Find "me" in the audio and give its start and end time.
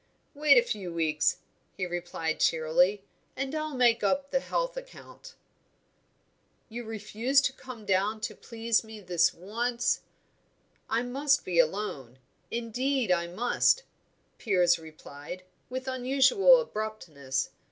8.83-8.99